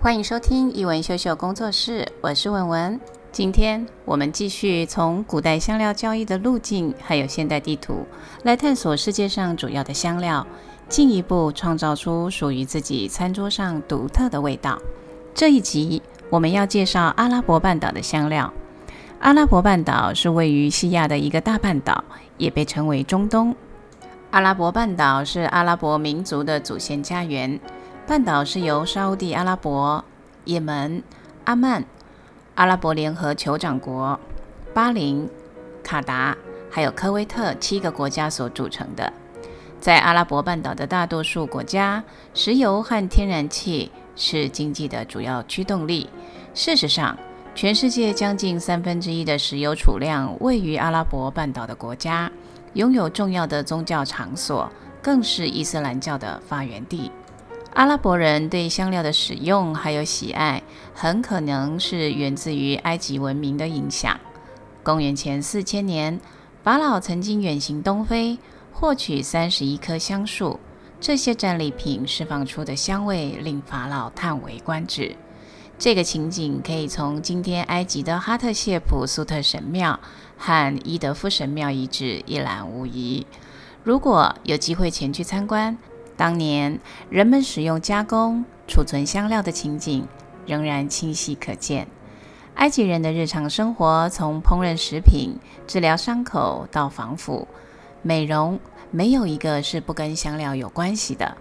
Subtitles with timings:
[0.00, 3.00] 欢迎收听译文秀秀工作室，我是文文。
[3.32, 8.06] 今天我们继续从古代香料交易的路径，还有现代地图
[8.44, 10.46] 来探索世界上主要的香料，
[10.88, 14.78] 进一步创造出属于自己餐桌上独特的味道。
[15.34, 18.52] 这一集我们要介绍阿拉伯半岛的香料。
[19.18, 22.04] 阿拉伯半岛是位于西亚的一个大半岛，
[22.36, 23.52] 也被称为中东。
[24.30, 27.58] 阿拉伯半岛是阿拉伯民族的祖先家园。
[28.08, 30.02] 半岛是由沙乌地阿拉伯、
[30.46, 31.02] 也门、
[31.44, 31.84] 阿曼、
[32.54, 34.18] 阿拉伯联合酋长国、
[34.72, 35.28] 巴林、
[35.84, 36.34] 卡达，
[36.70, 39.12] 还有科威特七个国家所组成的。
[39.78, 42.02] 在阿拉伯半岛的大多数国家，
[42.32, 46.08] 石油和天然气是经济的主要驱动力。
[46.54, 47.14] 事实上，
[47.54, 52.32] 全世界将近三分之一的石油储量位于阿拉伯半岛的国家，
[52.72, 57.12] 拥有重要的宗教场所，更是伊斯兰教的发源地。
[57.74, 60.62] 阿拉伯人对香料的使用还有喜爱，
[60.94, 64.18] 很可能是源自于埃及文明的影响。
[64.82, 66.18] 公元前四千年，
[66.64, 68.38] 法老曾经远行东非，
[68.72, 70.58] 获取三十一棵香树，
[71.00, 75.14] 这些战利品释放出的香味令法老叹为观止。
[75.78, 80.00] 这个情景可以从今天埃及的哈特谢普苏特神庙
[80.36, 83.24] 和伊德夫神庙遗址一览无遗。
[83.84, 85.78] 如果有机会前去参观，
[86.18, 90.06] 当年人们使用加工储存香料的情景
[90.46, 91.86] 仍然清晰可见。
[92.56, 95.38] 埃及人的日常生活，从烹饪食品、
[95.68, 97.46] 治疗伤口到防腐、
[98.02, 98.58] 美容，
[98.90, 101.36] 没有一个是不跟香料有关系的。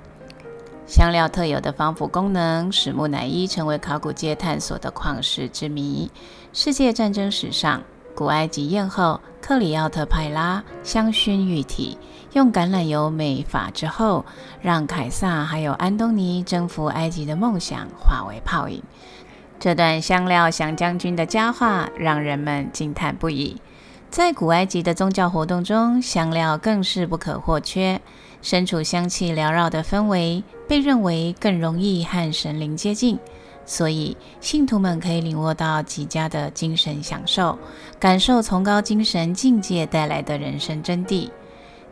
[0.85, 6.11] 香料特有的防腐功能，使木乃伊成为考古界探索的旷世之谜。
[6.53, 7.81] 世界战争史上，
[8.17, 11.99] 古埃及艳后克里奥特派拉香薰玉体，
[12.33, 14.25] 用橄榄油美发之后，
[14.59, 18.81] 让凯撒还有安东尼征服埃及的梦想化为泡影。
[19.59, 23.61] 这段香料降将军的佳话让人们惊叹不已。
[24.09, 28.01] 在古埃及的宗教活动中，香料更是不可或缺。
[28.41, 33.19] 身处香气缭绕的氛围，被认为更容易和神灵接近。
[33.67, 37.59] 所以，信徒们可以领悟到极佳的精神享受，
[37.99, 41.29] 感受崇高精神境界带来的人生真谛。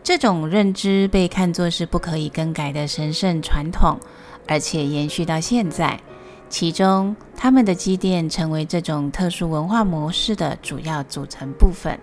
[0.02, 4.00] 这种认知被看作是不可以更改的神圣传统，
[4.48, 6.00] 而且延续到现在。
[6.48, 12.00] 其中，他们的积淀成为这种特殊文化模式的主要组成部分。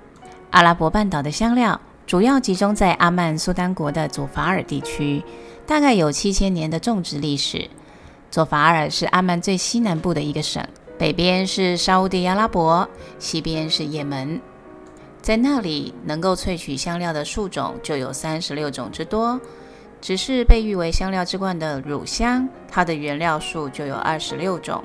[0.51, 5.25] 阿拉伯半岛的香料主要集中在阿曼苏丹国的祖法尔地区，
[5.67, 7.71] 大概有七千年的种植历史。
[8.33, 10.67] 佐法尔是阿曼最西南部的一个省，
[10.99, 12.89] 北边是沙乌地阿拉伯，
[13.19, 14.41] 西边是也门。
[15.21, 19.39] 在那里，能够萃取香料的树种就有三十六种之多。
[20.01, 24.83] 只是被誉为香料之冠的乳香，它的原料数就有二十六种。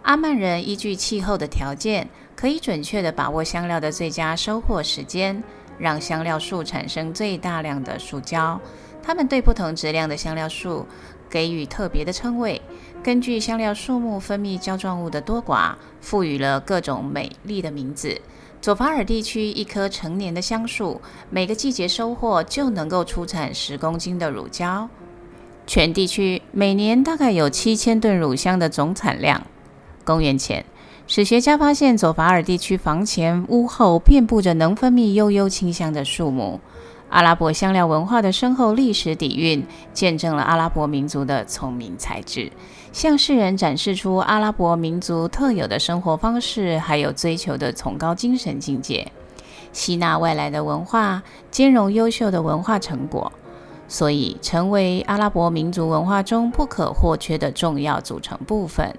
[0.00, 5.44] 阿曼人依据气候的条件，可以准确地把握香料的最佳收获时间，
[5.78, 8.58] 让香料树产生最大量的树胶。
[9.02, 10.84] 他们对不同质量的香料树
[11.30, 12.60] 给予特别的称谓。
[13.06, 18.20] 根据香料树木分泌胶状物的多寡，赋予了各种美丽的名字。
[18.60, 21.00] 佐法尔地区一棵成年的香树，
[21.30, 24.88] 每个季节收获就能够出产十公斤的乳胶。
[25.68, 29.46] 全地区每年大概有七千吨乳香的总产量。
[30.02, 30.64] 公元前，
[31.06, 36.58] 史学家发现佐法尔地区房前屋后遍布着能分泌悠悠清香的树木。
[37.08, 42.50] 阿拉伯香料文化的深厚历史底蕴，见证了阿拉伯民族的聪明才智，
[42.96, 49.12] 向世人展示出阿拉伯民族特有的生活方式，还有追求的崇高精神境界，
[49.70, 53.30] 吸纳外来的文化，兼容优秀的文化成果，
[53.86, 58.96] 所以成为阿拉伯民族文化中不可或缺的重要组成部分。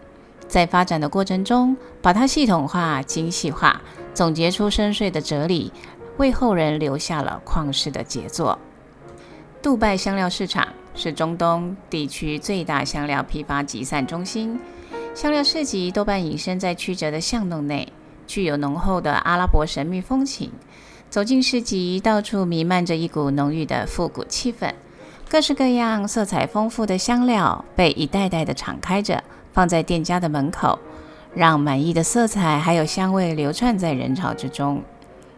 [0.48, 3.82] 在发展的过程中，把它系统化、精细化，
[4.14, 5.74] 总结出深邃的哲理。
[6.18, 8.60] 为后人留下了旷世的杰作。
[9.60, 14.60] 杜拜香料市场是中东地区最大香料批发集散中心。
[15.14, 17.94] 香料市集多半隐身在曲折的巷弄内，
[18.26, 20.52] 具有浓厚的阿拉伯神秘风情。
[21.08, 24.74] 走进市集，到处弥漫着一股浓郁的复古气氛。
[25.30, 29.24] 各式各样、色彩丰富的香料被一袋袋的敞开着，
[29.54, 30.80] 放在店家的门口，
[31.36, 34.82] 让满意的色彩还有香味流窜在人潮之中。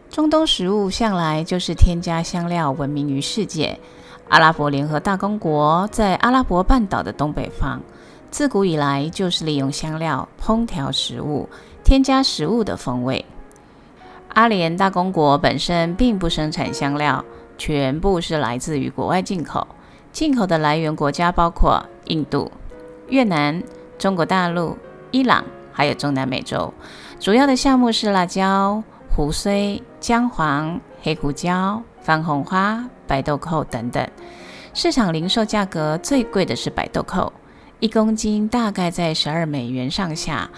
[0.10, 3.78] 中东食物向来就是添加香料闻名于世界。
[4.30, 7.80] 阿拉伯联合大公国在阿拉伯半岛的东北方，
[8.30, 11.50] 自古以来就是利用香料烹调食物，
[11.84, 13.26] 添加食物的风味。
[14.36, 17.26] 阿联大公国本身并不生产香料，
[17.58, 19.68] 全部是来自于国外进口。
[20.12, 22.52] 进口的来源国家包括印度、
[23.08, 23.64] 越南、
[23.98, 24.78] 中国大陆、
[25.10, 25.44] 伊朗，
[25.74, 26.72] 还有中南美洲。
[27.20, 34.08] 主要的项目是辣椒、胡荽、姜黄、黑胡椒、番红花、白豆蔻等等。
[34.74, 37.32] 市场零售价格最贵的是白豆蔻，
[37.80, 40.50] 一公斤大概在十二美元上下。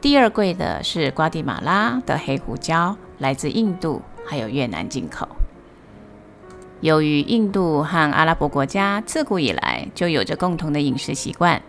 [0.00, 5.28] 第二贵的是瓜地马拉的黑胡椒，来自印度还有越南进口。
[6.80, 11.62] 由于印度和阿拉伯国家自古以来就有着共同的饮食习惯，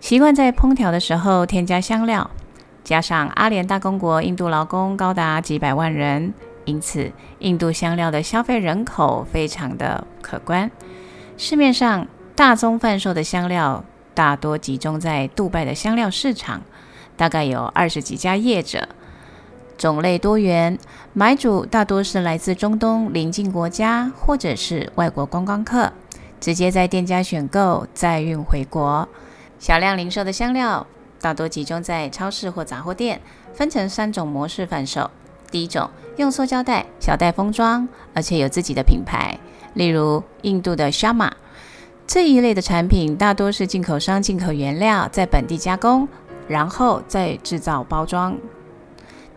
[0.00, 2.30] 习惯在烹调的时候添加香料，
[2.82, 6.32] 加上阿联大公国印度劳工高达几百万人。
[6.64, 10.70] 因此，印度香料的消费人口非常的可观。
[11.36, 12.06] 市面上
[12.36, 16.62] 大宗贩售的香料大多集中在杜拜的香料市场，
[17.16, 18.88] 大概有二十几家业者，
[19.76, 20.78] 种类多元，
[21.12, 25.92] 买主大多是来自中东邻近国家或者是外国观光客，
[26.40, 29.08] 直接在店家选购再运回国。
[29.58, 30.86] 小量零售的香料
[31.20, 33.20] 大多集中在超市或杂货店，
[33.54, 35.10] 分成三种模式贩售。
[35.52, 39.38] 第一种用塑胶袋小袋封装，而且有自己的品牌，
[39.74, 41.30] 例如印度的 Sharma
[42.06, 46.08] 这一类的产品，大多是进口商进口原料，在本地加工，
[46.48, 48.36] 然后再制造包装。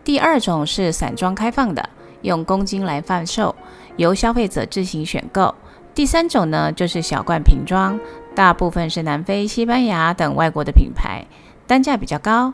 [0.02, 1.88] 第二种是散装开放的，
[2.22, 3.54] 用公斤来贩售，
[3.96, 5.54] 由消费者自行选购。
[5.94, 7.98] 第三种呢，就是小罐瓶装，
[8.34, 11.24] 大部分是南非、西班牙等外国的品牌，
[11.66, 12.52] 单价比较高。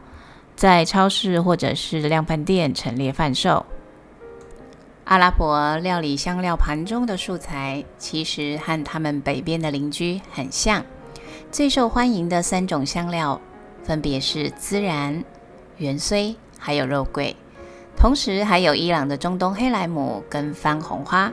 [0.54, 3.66] 在超市或者是量贩店陈列贩售。
[5.04, 10.84] 阿拉伯料理香料盘中的素材，其实和他们北边的邻居很像。
[11.50, 13.40] 最受欢迎的三种香料，
[13.82, 15.24] 分别是孜然、
[15.78, 17.36] 芫荽，还有肉桂。
[17.96, 21.30] 同时还有伊朗的中东黑莱姆跟番红花。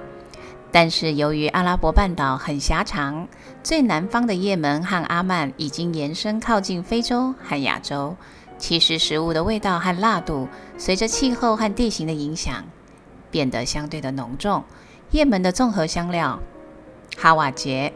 [0.72, 3.28] 但是由于阿拉伯半岛很狭长，
[3.64, 8.16] 最南方的叶门和阿曼已经延伸靠近非洲和亚洲。
[8.60, 10.48] 其实食物的味道和辣度，
[10.78, 12.66] 随着气候和地形的影响，
[13.32, 14.64] 变得相对的浓重。
[15.12, 16.40] 叶门的综合香料
[17.18, 17.92] 哈瓦杰，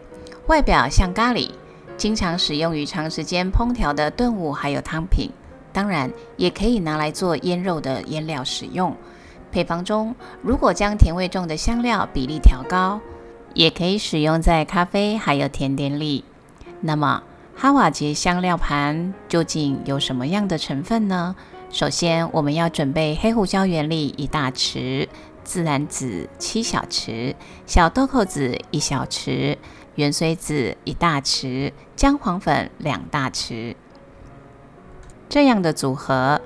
[0.48, 1.52] 外表像咖喱，
[1.96, 5.30] 经常使用于长时间烹调的炖物还有汤品，
[5.72, 8.96] 当然也可以拿来做腌肉的腌料使用。
[9.52, 13.00] 配方中如果将甜味重的香料比例调高，
[13.54, 16.26] 也可以使用在咖啡还有甜点里。
[16.82, 17.22] 那么，
[17.56, 21.36] 哈瓦杰香料盘究竟有什么样的成分呢？
[21.70, 25.08] 首先，我们要准备黑胡椒原粒一大匙，
[25.46, 27.36] 孜然籽七小匙，
[27.66, 29.58] 小豆蔻籽一小匙，
[29.96, 33.76] 芫荽籽一大匙，姜黄粉两大匙。
[35.30, 36.42] 这样的组合，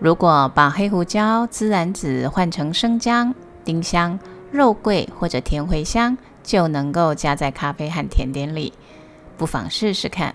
[0.00, 4.18] 如果把黑胡椒、孜然籽换成生姜、丁香、
[4.50, 8.72] 肉桂或者甜茴香，就能够加在咖啡和甜点里。
[9.38, 10.34] 不妨试试看。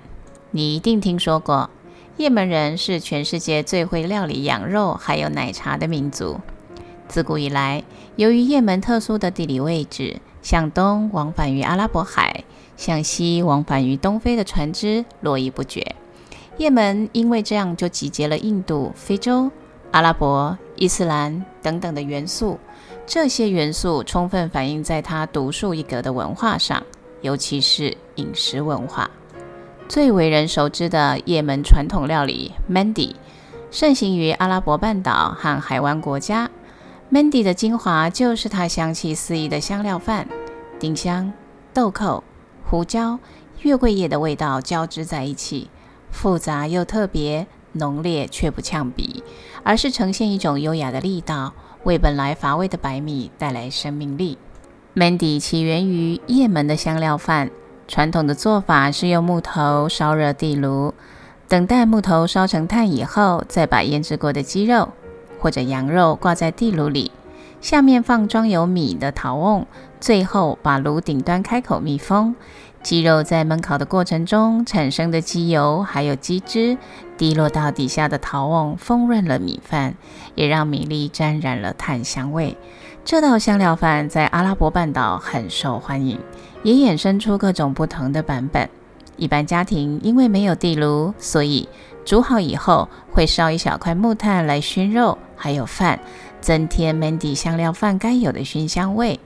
[0.53, 1.69] 你一定听说过，
[2.18, 6.42] 叶门人是全世界最会料理羊肉还有奶茶的民族。
[7.07, 7.83] 自古以来，
[8.18, 12.44] 由于叶门特殊的地理位置，向东往返于阿拉伯海，
[12.75, 15.95] 向西往返于东非的船只络绎不绝。
[16.57, 19.50] 叶门因为这样就集结了印度、非洲、
[19.92, 22.59] 阿拉伯、伊斯兰等等的元素，
[23.07, 26.83] 这些元素充分反映在它独树一格的文化上，
[27.21, 29.09] 尤其是饮食文化。
[29.91, 33.13] 最为人熟知的叶门传统料理 Mandi，
[33.71, 36.50] 盛行于阿拉伯半岛和海湾国家。
[37.12, 40.29] Mandi 的精华就是它香气四溢的香料饭，
[40.79, 41.33] 丁香、
[41.74, 42.24] 豆蔻、
[42.63, 43.19] 胡椒、
[43.63, 45.69] 月桂叶的味道交织在一起，
[46.10, 49.21] 复杂又特别，浓烈却不呛鼻，
[49.62, 51.51] 而是呈现一种优雅的力道，
[51.83, 54.38] 为本来乏味的白米带来生命力。
[54.95, 57.51] Mandi 起源于叶门的香料饭。
[57.91, 60.93] 传统的做法是用木头烧热地炉，
[61.50, 64.93] 等待木头烧成炭以后，再把腌制过的鸡肉
[65.41, 67.12] 或者羊肉挂在地炉里，
[67.60, 69.65] 下面放装有米的陶瓮，
[70.00, 72.33] 最后把炉顶端开口密封。
[72.81, 76.77] 鸡肉在焖烤的过程中产生的鸡油还有鸡汁
[77.17, 79.95] 滴落到底下的陶瓮，丰润了米饭，
[80.36, 82.55] 也让米粒沾染了炭香味。
[83.03, 86.17] 这道香料饭在阿拉伯半岛很受欢迎。
[86.63, 88.70] 也衍生出各种不同的版本。
[89.18, 91.68] 一般家庭因为没有地炉，所以
[92.03, 96.00] 煮好以后会烧一小块木炭来熏肉，还有饭，
[96.39, 99.20] 增添 Mandi 香料饭该有的熏香味。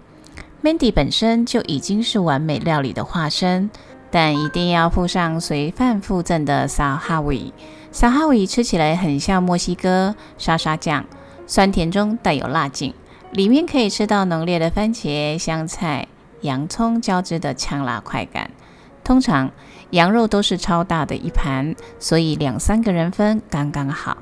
[0.63, 3.69] Mandi 本身就已经是完美料理的化身，
[4.11, 7.51] 但一定要附上随饭附赠的 Sahawi。
[7.93, 11.05] Sahawi 吃起来很像墨西哥沙沙酱，
[11.47, 12.93] 酸甜中带有辣劲，
[13.31, 16.07] 里面可以吃到浓烈的番茄、香菜。
[16.45, 18.51] 洋葱交织的呛辣快感，
[19.03, 19.51] 通常
[19.89, 24.19] 羊肉都是超大的一盘，所以两三个人分刚刚好。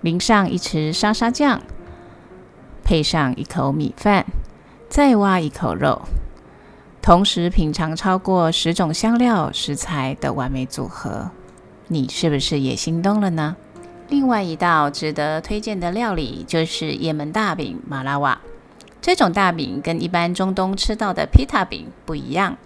[0.00, 1.60] 淋上一匙沙沙酱，
[2.82, 4.26] 配上一口米饭，
[4.88, 6.02] 再挖一口肉，
[7.00, 11.30] 同时品尝超过十种香料食材的完美组合，
[11.88, 13.56] 你是不是也心动了呢？
[14.08, 18.40] 另外一道值得推荐的料理就是也门大饼马拉瓦。
[19.00, 22.56] 这种大饼跟一般中东吃到的皮塔饼不一样，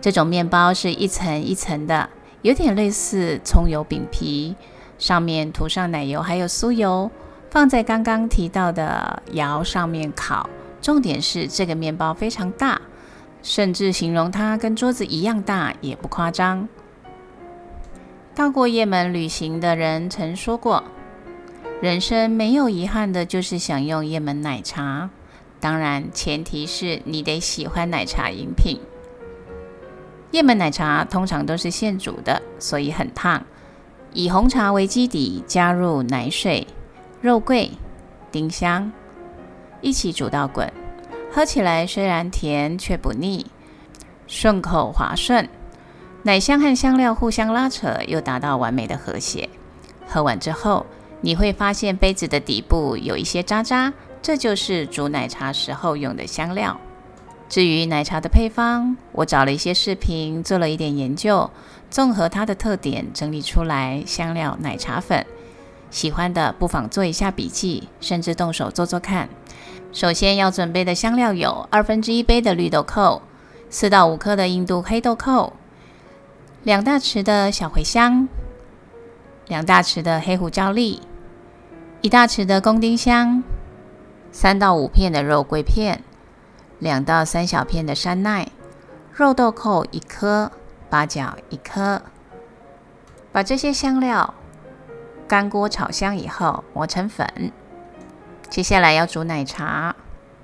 [0.00, 2.08] 这种面包是一层一层的，
[2.42, 4.56] 有点类似葱油饼皮，
[4.98, 7.10] 上面涂上奶油还有酥油，
[7.50, 10.48] 放在刚刚提到的窑上面烤。
[10.80, 12.80] 重点是这个面包非常大，
[13.42, 16.68] 甚至形容它跟桌子一样大也不夸张。
[18.34, 20.84] 到过也门旅行的人曾说过，
[21.82, 25.10] 人生没有遗憾的就是享用也门奶茶。
[25.60, 28.80] 当然，前提是你得喜欢奶茶饮品。
[30.30, 33.44] 也门奶茶通常都是现煮的，所以很烫。
[34.12, 36.66] 以红茶为基底，加入奶水、
[37.20, 37.70] 肉桂、
[38.30, 38.92] 丁香，
[39.80, 40.72] 一起煮到滚。
[41.30, 43.46] 喝起来虽然甜却不腻，
[44.26, 45.48] 顺口滑顺，
[46.22, 49.48] 奶香和香料互相拉扯，又达到完美的和谐。
[50.06, 50.86] 喝完之后，
[51.20, 53.92] 你会发现杯子的底部有一些渣渣。
[54.20, 56.78] 这就是煮奶茶时候用的香料。
[57.48, 61.50] 至于奶茶的配方，我找了一些视频，做了一点研究，
[61.88, 65.24] 综合它的特点整理出来香料奶茶粉。
[65.90, 69.30] 喜欢的不妨做一下笔记，甚至动手做做看。
[69.90, 73.22] 首先要准备的香料有二分之一杯的绿豆蔻，
[73.70, 75.54] 四到五颗的印度黑豆蔻，
[76.64, 78.28] 两大匙的小茴香，
[79.46, 81.00] 两大匙的黑胡椒粒，
[82.02, 83.42] 一大匙的公丁香。
[84.30, 86.02] 三到五片的肉桂片，
[86.78, 88.48] 两到三小片的山奈，
[89.12, 90.52] 肉豆蔻一颗，
[90.88, 92.02] 八角一颗。
[93.32, 94.34] 把这些香料
[95.26, 97.52] 干锅炒香以后磨成粉。
[98.48, 99.94] 接下来要煮奶茶，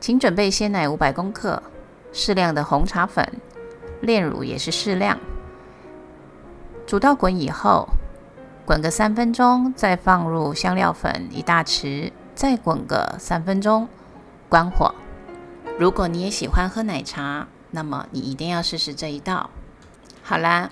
[0.00, 1.62] 请准备鲜奶五百公克，
[2.12, 3.26] 适量的红茶粉，
[4.00, 5.18] 炼乳也是适量。
[6.86, 7.88] 煮到滚以后，
[8.66, 12.12] 滚个三分钟，再放入香料粉一大匙。
[12.34, 13.88] 再滚个三分钟，
[14.48, 14.94] 关火。
[15.78, 19.50] 如果你也喜欢喝奶茶，那么你一定要试试这一道。
[20.22, 20.70] 好啦，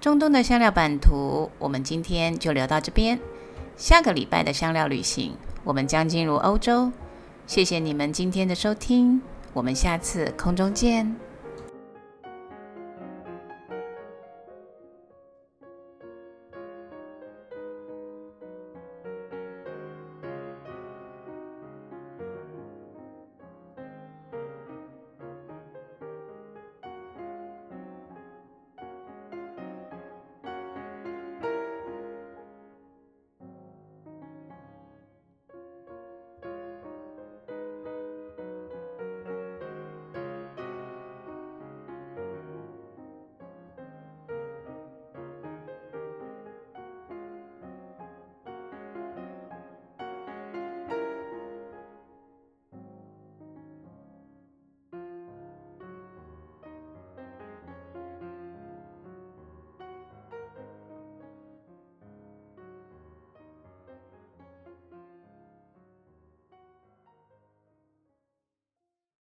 [0.00, 3.18] 中东的香料版图，我们今天就聊到这边。
[3.76, 6.92] 下个礼拜的香料旅行，我们将进入欧洲。
[7.46, 11.16] 谢谢你们今天的收听，我们下次空中见。